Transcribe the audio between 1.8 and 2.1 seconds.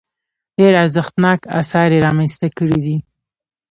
یې